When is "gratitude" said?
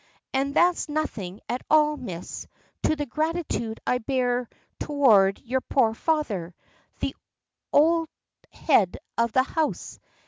3.05-3.79